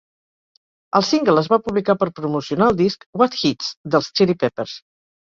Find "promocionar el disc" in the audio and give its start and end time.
2.21-3.09